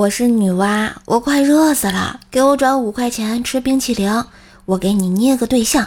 [0.00, 4.24] 我是女娲，我快热死了，给我转五块钱吃冰淇淋，
[4.64, 5.86] 我给你捏个对象。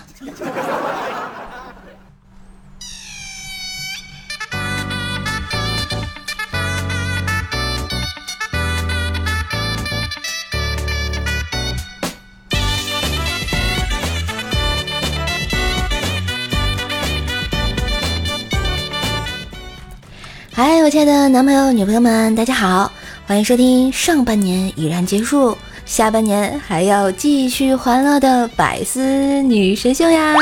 [20.54, 22.92] 嗨，我亲爱的男朋友、女朋友们，大家好，
[23.34, 25.58] 欢迎收听上半年已然结束，
[25.88, 30.36] 下半年还要继续欢乐的百思女神秀呀！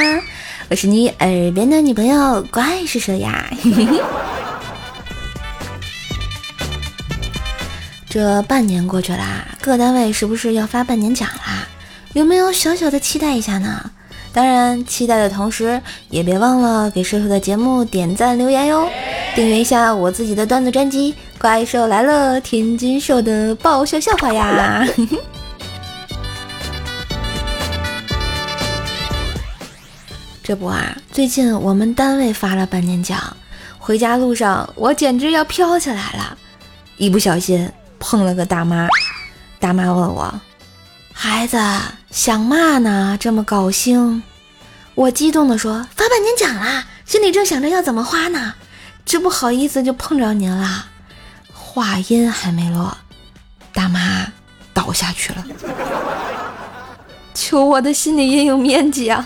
[0.70, 3.50] 我是你耳边的女朋友怪是蛇呀。
[8.10, 11.66] 这半年过去啦，各单位是不是要发半年奖啦？
[12.12, 13.90] 有没有小小的期待一下呢？
[14.34, 18.90] 当然，期待的同时，也别忘了给叔叔的节目点赞留言哟，
[19.34, 24.88] 订阅一下我自己的段子专辑《怪兽来了》，天津兽的爆笑笑话呀！
[30.44, 33.36] 这不啊，最近我们单位发了半年奖，
[33.80, 36.38] 回家路上我简直要飘起来了，
[36.98, 37.68] 一不小心
[37.98, 38.88] 碰了个大妈，
[39.60, 40.40] 大妈问我。
[41.12, 41.58] 孩子
[42.12, 43.18] 想嘛呢？
[43.20, 44.22] 这么高兴，
[44.94, 48.54] 我激动地说：“发半年奖啦！”心里正想着要怎么花呢，
[49.04, 50.90] 这不好意思就碰着您了。
[51.74, 52.98] 话音还没落，
[53.74, 54.28] 大妈
[54.74, 55.46] 倒下去了。
[57.34, 59.26] 求我的心理阴影面积啊！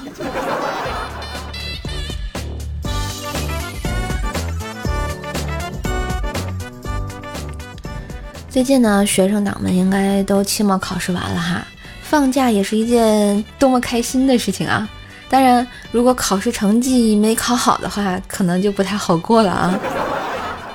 [8.47, 11.65] 最近呢，学生党们应该都期末考试完了哈。
[12.03, 14.87] 放假也是一件多么开心的事情啊！
[15.27, 19.79] 当然，如果考试成绩没考好的话，可能就不太好过了啊。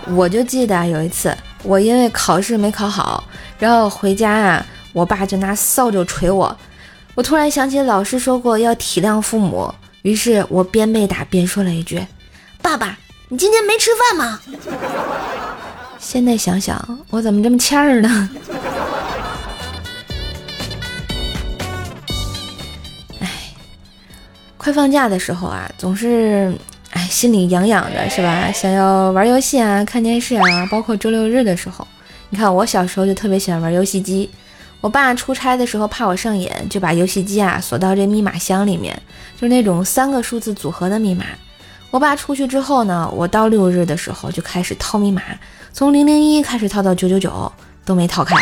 [0.09, 1.33] 我就记得有一次，
[1.63, 3.23] 我因为考试没考好，
[3.59, 6.57] 然后回家啊，我爸就拿扫帚捶我。
[7.15, 9.73] 我突然想起老师说过要体谅父母，
[10.03, 12.05] 于是我边被打边说了一句
[12.63, 12.97] ：“爸爸，
[13.29, 14.41] 你今天没吃饭吗？”
[16.01, 18.31] 现在想想，我怎么这么欠儿呢？
[23.21, 23.29] 哎
[24.57, 26.55] 快放假的时候啊，总是
[26.91, 28.51] 哎心里痒痒的，是吧？
[28.53, 31.87] 想要玩游戏啊，看电视啊，包括周六日的时候，
[32.29, 34.29] 你看我小时候就特别喜欢玩游戏机。
[34.81, 39.01] 我爸出差的时候怕我上瘾，就把游戏机啊锁到这密码箱里面，
[39.37, 41.27] 就是那种三个数字组合的密码。
[41.91, 45.23] 我爸出去之后呢，我到六日的时候就开始套密码，
[45.73, 47.53] 从零零一开始套到九九九
[47.85, 48.37] 都没套开。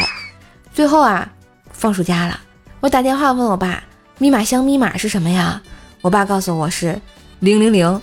[0.73, 1.29] 最后啊，
[1.73, 2.39] 放暑假了，
[2.81, 3.83] 我打电话问我爸，
[4.19, 5.61] 密码箱密码是什么呀？
[6.03, 7.01] 我爸告诉我是
[7.41, 8.03] 零零零，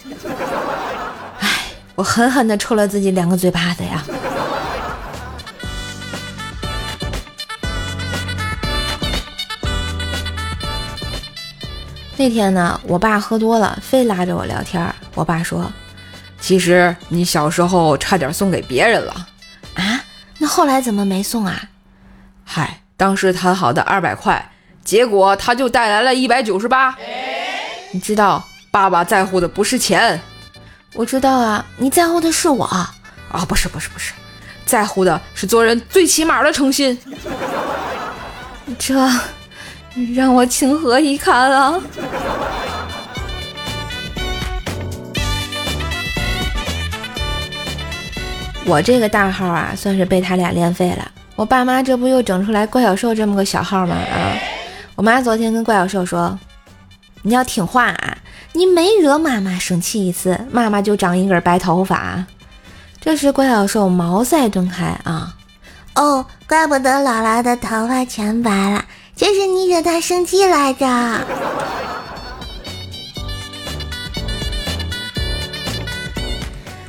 [1.42, 1.50] 哎，
[1.94, 4.02] 我狠狠地抽了自己两个嘴巴子呀！
[12.16, 14.82] 那天呢，我爸喝多了，非拉着我聊天。
[15.16, 15.70] 我爸说
[16.40, 19.28] ：“其实你小时候差点送给别人了
[19.74, 20.02] 啊？
[20.38, 21.62] 那后来怎么没送啊？”
[22.46, 24.50] 嗨，当时谈好的二百块，
[24.86, 26.96] 结果他就带来了一百九十八。
[27.92, 28.42] 你知道
[28.76, 30.20] 爸爸在乎的不是钱，
[30.96, 32.94] 我知道啊，你在乎的是我啊，
[33.48, 34.12] 不是不是不是，
[34.66, 37.00] 在乎的是做人最起码的诚信，
[38.78, 38.94] 这
[40.14, 41.82] 让我情何以堪啊！
[48.66, 51.10] 我这个大号啊，算是被他俩练废了。
[51.38, 53.96] 我爸妈这不又整出来怪小兽这么个小号吗？
[53.96, 54.36] 啊，
[54.96, 56.38] 我妈昨天跟怪小兽说。
[57.28, 58.15] 你要听话啊！
[58.58, 62.26] 你没惹妈妈生气一次，妈妈就长一根白头发。
[63.02, 65.36] 这时怪小兽茅塞顿开啊！
[65.96, 70.88] 哦，怪不得姥姥的头发全白了，就是你惹她生气来着。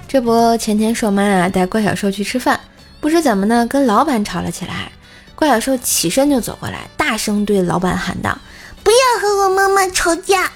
[0.07, 2.61] 这不，前天兽妈啊带怪小兽去吃饭，
[3.01, 4.93] 不知怎么呢，跟老板吵了起来。
[5.35, 8.39] 怪小兽起身就走过来，大声对老板喊道。
[8.85, 10.49] 不要和我妈妈吵架。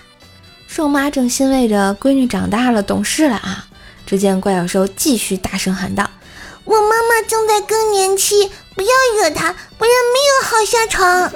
[0.70, 3.66] 瘦妈正欣慰着闺女长大了懂事了啊，
[4.06, 6.08] 只见怪小兽继续大声喊道
[6.64, 8.88] ：“我妈妈正在更年期，不要
[9.18, 11.32] 惹她，不然没有好下场。”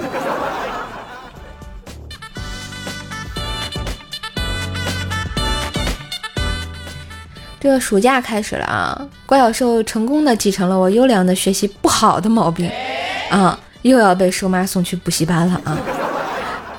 [7.59, 12.71] 这个暑假开始了啊，怪小兽成功的继承了我优良的学习不好的毛病
[13.29, 15.77] 啊，又要被瘦妈送去补习班了啊。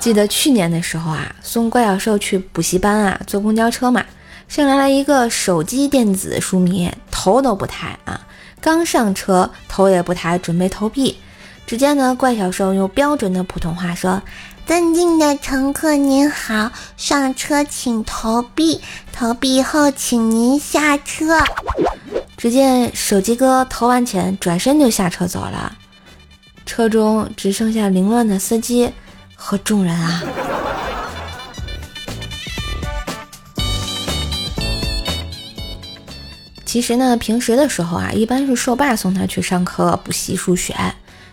[0.06, 4.04] 记得去年的时候啊，送怪小兽去补习班啊，坐公交车嘛，
[4.46, 8.24] 上来了一个手机电子书迷，头都不抬啊，
[8.60, 11.18] 刚上车头也不抬，准备投币，
[11.66, 14.22] 只见呢，怪小兽用标准的普通话说
[14.64, 18.80] ：“尊敬的乘客您好，上车请投币，
[19.12, 21.42] 投币后请您下车。”
[22.38, 25.76] 只见手机哥投完钱，转身就下车走了。
[26.64, 28.92] 车中只剩下凌乱的司机
[29.36, 30.22] 和众人啊。
[36.64, 40.74] 其实呢，平时的时候啊，一般是瘦爸送他去上课补习数学。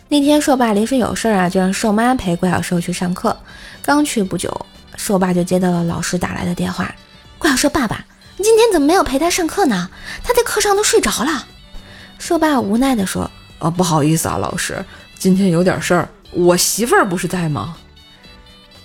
[0.08, 3.36] 那天瘦爸临时有事儿啊，就让瘦妈陪怪小兽去上课。
[3.82, 4.66] 刚去不久，
[4.96, 6.94] 瘦爸就接到了老师打来的电话
[7.38, 8.06] ：“怪小兽爸爸，
[8.38, 9.90] 你今天怎么没有陪他上课呢？
[10.24, 11.48] 他在课上都睡着了。”
[12.20, 13.30] 瘦爸无奈地说
[13.60, 14.86] ：“哦，不好意思啊，老师，
[15.18, 16.08] 今天有点事儿。
[16.32, 17.76] 我媳妇儿不是在吗？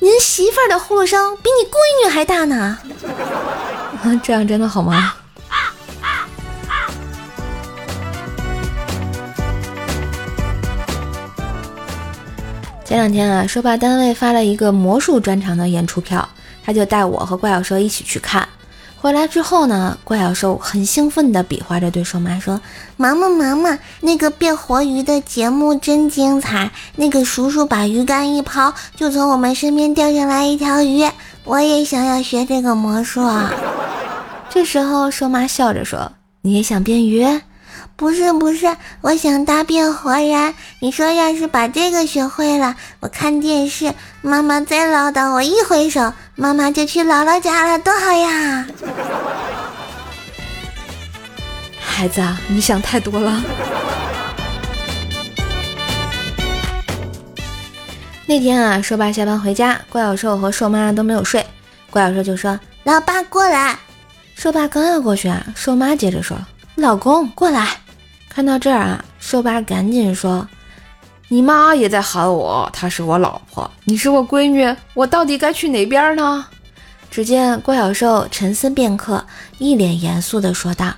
[0.00, 2.78] 您媳妇儿的呼噜声比你闺女还大呢。
[4.22, 5.14] 这样真的好吗？”
[12.84, 16.26] 前两天啊，说吧单位发了一个魔术专场的演出票，
[16.64, 18.48] 他就带我和怪小兽一起去看。
[19.00, 22.60] 回来之后呢，怪小兽很兴奋地比划着对兽妈说
[22.98, 26.72] ：“妈妈，妈妈，那个变活鱼的节目真精彩！
[26.96, 31.08] 那个叔叔把鱼竿一抛，就从我们身边掉下来一条鱼。
[31.44, 33.22] 我也想要学这个魔术。”
[34.50, 36.10] 这时候，兽妈笑着说
[36.42, 37.24] ：“你也想变鱼？”
[37.98, 40.54] 不是不是，我想大变活人。
[40.78, 43.92] 你说要是把这个学会了，我看电视，
[44.22, 48.66] 妈妈再唠叨，我一挥手，妈妈就去姥姥家了，多好呀！
[51.80, 53.42] 孩子，你想太多了。
[58.26, 61.44] 那天啊，瘦爸下班回家，怪小兽和瘦妈都没有睡。
[61.90, 63.76] 怪小兽就说：“老爸过来。”
[64.38, 66.38] 瘦爸刚要过去啊，瘦妈接着说
[66.76, 67.66] ：“老公过来。”
[68.38, 70.46] 看到这儿啊，瘦爸赶紧说
[71.26, 76.46] ：“你妈也在喊我，她是我老婆，你是我闺女，我到底该去哪边呢？”
[77.10, 79.24] 只见郭小兽沉思片刻，
[79.58, 80.94] 一脸严肃地说道：“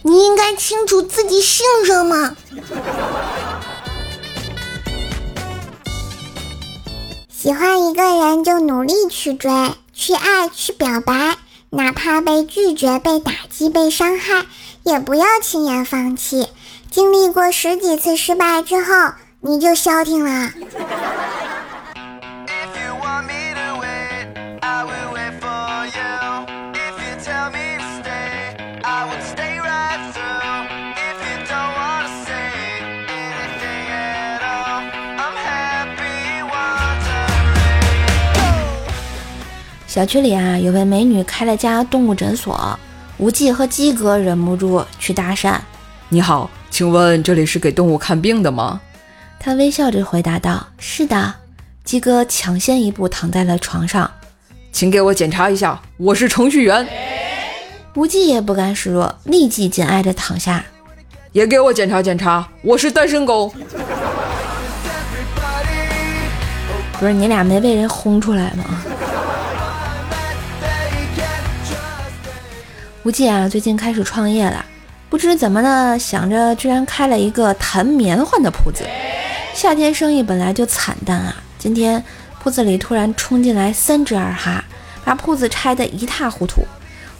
[0.00, 2.34] 你应该清楚自己姓什么。
[7.28, 9.52] 喜欢一个人就努力去追，
[9.92, 11.36] 去爱，去表白，
[11.68, 14.46] 哪怕被拒绝、被打击、被伤害，
[14.84, 16.46] 也不要轻言放弃。”
[16.92, 20.50] 经历过十几次失败之后，你就消停了。
[39.86, 42.78] 小区里啊，有位美女开了家动物诊所，
[43.16, 45.58] 无忌和鸡哥忍不住去搭讪
[46.10, 48.80] ：“你好。”请问这里是给动物看病的吗？
[49.38, 51.34] 他微笑着回答道：“是的。”
[51.84, 54.10] 鸡哥抢先一步躺在了床上，
[54.72, 56.88] 请给我检查一下，我是程序员。
[57.94, 60.64] 无忌也不甘示弱，立即紧挨着躺下，
[61.32, 63.52] 也给我检查检查，我是单身狗。
[66.98, 68.64] 不是你俩没被人轰出来吗？
[73.02, 74.64] 无忌啊，最近开始创业了。
[75.12, 78.82] 不知怎么的，想着居然开了一个弹棉花的铺子。
[79.52, 82.02] 夏天生意本来就惨淡啊，今天
[82.40, 84.64] 铺子里突然冲进来三只二哈，
[85.04, 86.62] 把铺子拆得一塌糊涂。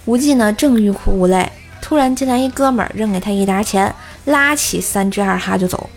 [0.06, 1.52] 无忌呢正欲哭无泪，
[1.82, 5.90] 突然进来一哥们儿扔给他一沓钱，拉起三只二哈就走。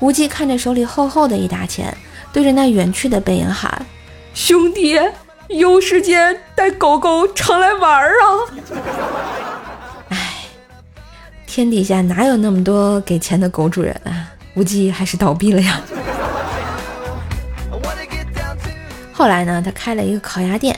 [0.00, 1.94] 无忌看着手里厚厚的一沓钱，
[2.32, 3.84] 对着那远去的背影喊
[4.32, 4.98] ：“兄弟，
[5.48, 9.51] 有时间带狗狗常来玩儿啊！”
[11.54, 14.32] 天底下哪有那么多给钱的狗主人啊？
[14.54, 15.78] 无忌还是倒闭了呀。
[19.12, 20.74] 后来呢，他开了一个烤鸭店，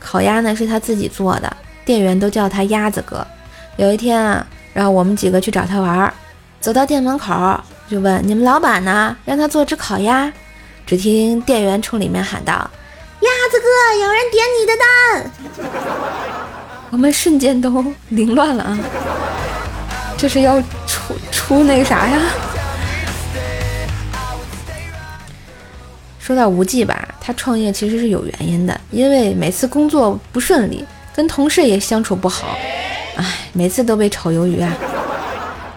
[0.00, 3.24] 烤鸭呢是他自己做的，店员都叫他鸭子哥。
[3.76, 6.12] 有一天啊，让我们几个去找他玩儿，
[6.58, 7.32] 走到店门口
[7.88, 9.16] 就问：“你们老板呢？
[9.24, 10.32] 让他做只烤鸭。”
[10.84, 12.52] 只听店员冲里面喊道
[13.22, 13.66] ：“鸭子哥，
[14.04, 15.30] 有人点你的单。”
[16.90, 18.78] 我们瞬间都凌乱了啊！
[20.16, 22.20] 这是要出出那个啥呀？
[26.18, 32.56] 说到无忌吧，他创业其实是有原因的，因为每次工作不顺利，跟同事也相处不好，
[33.14, 34.74] 哎，每次都被炒鱿鱼啊。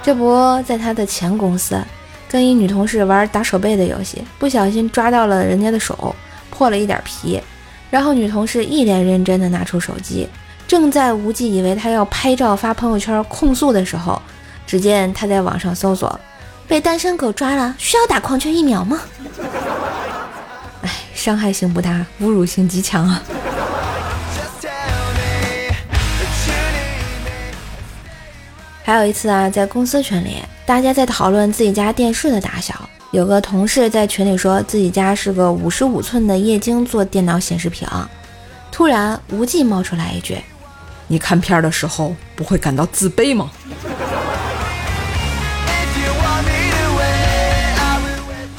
[0.01, 1.79] 这不在他的前公司，
[2.27, 6.15] 跟一女同事玩打手背的游戏，不小心抓到了人家的手，
[6.50, 7.39] 破了一点皮，
[7.91, 10.27] 然后女同事一脸认真的拿出手机。
[10.69, 14.21] 正在无忌以为他要拍照发朋友圈控诉的时候，
[14.67, 16.19] 只见他在网上搜索
[16.69, 19.01] ：“被单身狗抓了，需要打狂犬疫苗吗？
[20.85, 23.23] 哎，伤害性不大，侮辱性极强啊！
[28.83, 32.88] 还有一次啊，在公司群里，大家在讨论自己家电视的大小。
[33.09, 37.88] 有个同事在群里说自己家是个五十五寸的液晶做电脑显示屏。
[38.71, 40.38] 突然，无忌冒出来一句
[41.09, 43.51] ：“你看片的时候不会感到自卑吗？”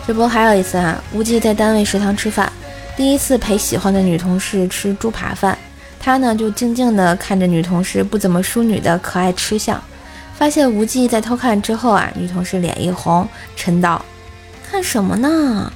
[0.07, 1.03] 这不还有一次啊？
[1.13, 2.53] 无忌在单位食堂吃饭，
[2.97, 5.57] 第一次陪喜欢的女同事吃猪扒饭，
[6.01, 9.81] 他呢就静静地看着女同事不怎么淑女的可爱吃相。
[10.35, 14.05] 发现无忌在偷看之后啊，女同事脸一红，嗔道
[14.69, 15.73] ：“看什么呢？”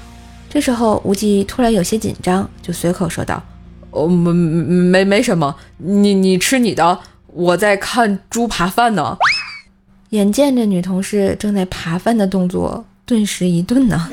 [0.51, 3.41] 这时候无忌突然有些紧张，就随口说道
[3.95, 6.99] ：“哦，没没没什么，你你吃你的，
[7.29, 9.17] 我在看猪扒饭呢。”
[10.11, 12.85] 眼见着女同事正在扒饭的动作。
[13.07, 14.09] 顿时一顿呢。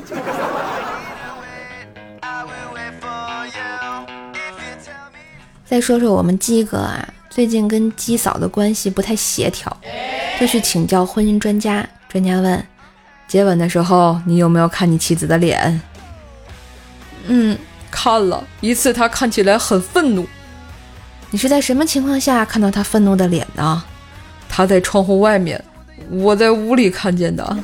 [5.64, 9.76] 再说说我们鸡哥啊，最近跟鸡嫂的关系不太协调，
[10.38, 11.88] 就去请教婚姻专家。
[12.10, 12.62] 专家问：
[13.30, 15.82] 接吻的时候，你有没有看你妻子的脸？
[17.28, 17.58] 嗯，
[17.92, 20.26] 看了一次，他看起来很愤怒。
[21.30, 23.84] 你是在什么情况下看到他愤怒的脸呢？
[24.50, 25.64] 他在窗户外面，
[26.10, 27.58] 我在屋里看见的。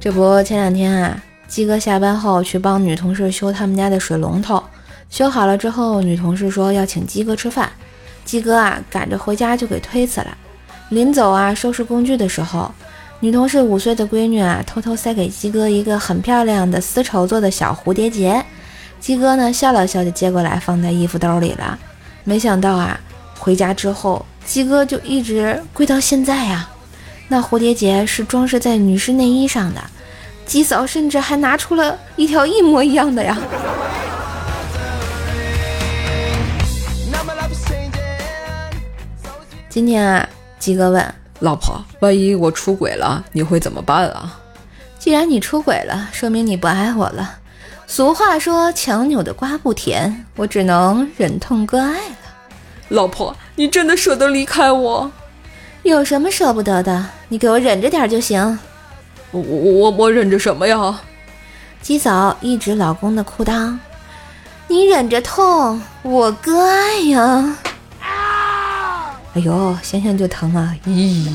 [0.00, 4.62] 这不，前两天啊，鸡哥下班后去帮女同事修他们家的水龙头，
[5.10, 7.70] 修好了之后，女同事说要请鸡哥吃饭，
[8.24, 10.38] 鸡哥啊赶着回家就给推辞了。
[10.90, 12.72] 临走啊，收拾工具的时候，
[13.20, 18.44] 女同事五岁的闺女啊偷偷塞给鸡哥一个很漂亮的丝绸做的小蝴蝶结，
[19.00, 21.78] 鸡哥呢笑了笑就接过来放在衣服兜里了。
[22.24, 23.00] 没想到啊，
[23.38, 26.68] 回家之后，鸡哥就一直跪到现在呀。
[27.28, 29.80] 那蝴蝶结是装饰在女士内衣上的。
[30.44, 33.36] 鸡嫂甚至还拿出了一条一模一样的呀！
[39.68, 40.28] 今天啊，
[40.60, 44.40] 鸡哥问老婆：“万一我出轨了，你会怎么办啊？”
[44.98, 47.38] 既然你出轨了，说明你不爱我了。
[47.86, 52.16] 俗话说：“强扭的瓜不甜。”我只能忍痛割爱了。
[52.88, 55.10] 老婆，你真的舍得离开我？
[55.82, 57.06] 有什么舍不得的？
[57.28, 58.58] 你给我忍着点就行。
[59.30, 61.00] 我我我忍着什么呀？
[61.82, 63.78] 鸡嫂一指老公的裤裆，
[64.66, 67.56] 你忍着痛，我割爱呀！
[69.36, 70.74] 哎呦，想想就疼啊！
[70.86, 71.26] 咦。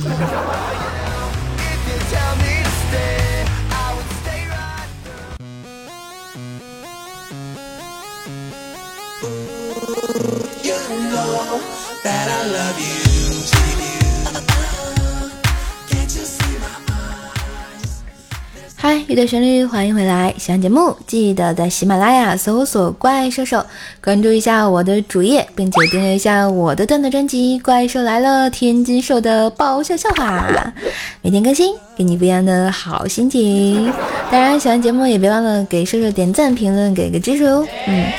[18.81, 20.33] 嗨，一段旋律，欢迎回来！
[20.39, 23.63] 喜欢节目记得在喜马拉雅搜索“怪兽手”，
[24.03, 30.73] 关注一下我的主页，并且订阅一下我的段子专辑《怪兽来了》，天津兽的爆笑笑话，
[31.21, 33.93] 每天更新，给你不一样的好心情。
[34.31, 37.63] 当然，喜欢节目也别忘了给兽兽点赞、评论，给个支持哦。
[37.85, 38.11] 嗯，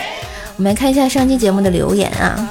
[0.59, 2.51] 我们来看一下上期节目的留言啊。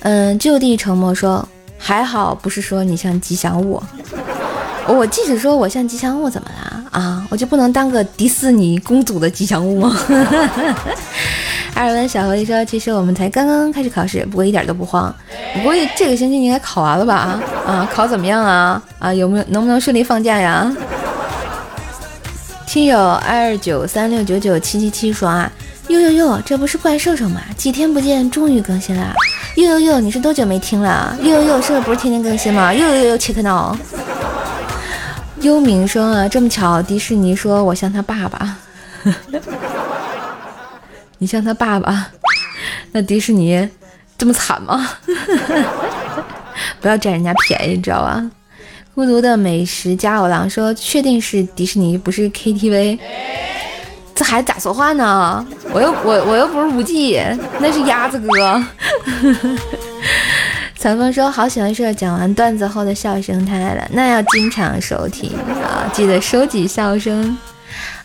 [0.00, 3.80] 嗯，就地沉默说：“还好，不是说你像吉祥物。”
[4.88, 7.26] 我即使说我像吉祥物怎么了啊？
[7.30, 9.96] 我就不能当个迪士尼公主的吉祥物吗？
[11.74, 15.14] 艾尔文小狐狸说：“其实我们才刚刚开始考试，不过一点都不慌。
[15.54, 17.40] 不过这个星期你应该考完了吧？
[17.64, 18.82] 啊，考怎么样啊？
[18.98, 20.70] 啊，有没有能不能顺利放假呀？”
[22.66, 25.50] 听友二九三六九九七七七说啊，
[25.88, 27.40] 哟哟哟，这不是怪兽兽吗？
[27.56, 29.14] 几天不见，终于更新了。
[29.56, 31.16] 哟哟哟，你是多久没听了？
[31.22, 32.74] 哟哟哟，是不是不是天天更新吗？
[32.74, 33.76] 哟哟哟，切克闹。
[35.40, 38.56] 幽冥说啊，这么巧，迪士尼说我像他爸爸，
[41.16, 42.08] 你像他爸爸，
[42.92, 43.68] 那迪士尼
[44.18, 44.86] 这么惨吗？
[46.80, 48.30] 不要占人家便宜，你知道吧？
[48.94, 52.98] 孤独的美食家偶郎说，确定是迪士尼，不是 KTV，
[54.14, 55.46] 这孩子咋说话呢？
[55.72, 57.18] 我又我我又不是无忌，
[57.58, 58.62] 那是鸭子哥。
[60.80, 65.30] 残风说：“好喜欢社讲完段子后的笑声太了，那要经常收听
[65.62, 67.36] 啊，记得收集笑声。”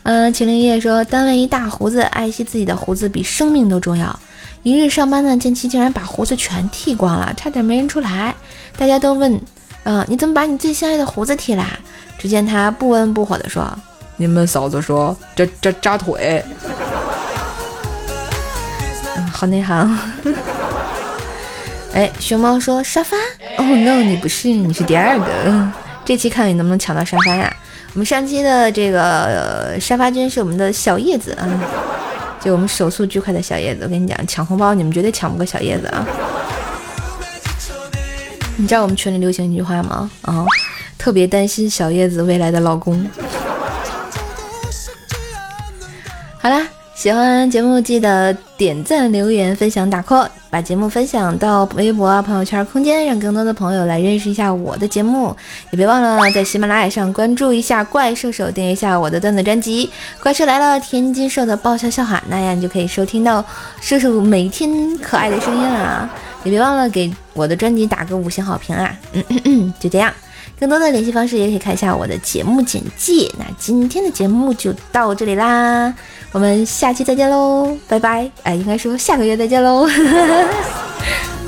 [0.04, 4.14] 嗯，秦林叶说：“单位一大胡子，爱惜自己的胡子比生命都重要。
[4.62, 8.36] 一日上班呢，见其竟然把胡子全剃光了，差点没认出来。
[8.78, 9.40] 大家都问
[9.84, 11.80] ：‘嗯，你怎么把你最心爱的胡子剃啦？’
[12.20, 13.66] 只见他不温不火的说
[14.18, 16.44] ：‘你们嫂子说这这扎腿。’
[19.16, 19.98] 嗯，好内涵。”
[21.96, 23.16] 哎，熊猫说沙发。
[23.58, 25.26] 哦，no，你不是，你是第二个。
[26.04, 27.56] 这期看你能不能抢到沙发呀？
[27.94, 31.48] 我们上期的这个沙发君是我们的小叶子啊，
[32.44, 33.86] 就我们手速巨快的小叶子。
[33.86, 36.06] 我跟你讲，抢红包你们绝对抢不过小叶子啊！
[38.58, 40.12] 你知道我们群里流行一句话吗？
[40.24, 40.46] 啊，
[40.98, 43.10] 特别担心小叶子未来的老公。
[46.44, 46.68] 好啦。
[46.96, 55.36] 喜欢节目记得点赞、留言、分享、打 call，把节目分享到微博啊、朋友圈、空间，让更多的朋友来认识一下我的节目。
[55.72, 59.86] 也别忘了在喜马拉雅上关注一下怪兽手，订阅一下我的段子专辑
[60.24, 63.44] 《怪兽来了》，天津兽的爆笑笑话，那样你就可以收听到
[63.82, 66.10] 兽兽每天可爱的声音了。
[66.46, 68.98] 也别忘了给我的专辑打个五星好评啊！
[69.12, 70.14] 嗯嗯嗯，就这样。
[70.58, 73.30] 更多的联系方式也可以看一下我的节目简介。
[73.38, 75.94] 那今天的节目就到这里啦，
[76.36, 78.30] 我们下期再见喽，拜拜！
[78.44, 79.88] 哎，应该说下个月再见喽。